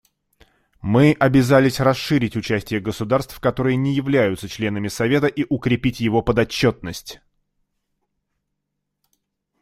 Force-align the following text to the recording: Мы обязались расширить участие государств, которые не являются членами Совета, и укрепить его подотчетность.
Мы 0.81 1.15
обязались 1.19 1.79
расширить 1.79 2.35
участие 2.35 2.79
государств, 2.79 3.39
которые 3.39 3.75
не 3.77 3.93
являются 3.93 4.49
членами 4.49 4.87
Совета, 4.87 5.27
и 5.27 5.45
укрепить 5.47 5.99
его 5.99 6.23
подотчетность. 6.23 7.21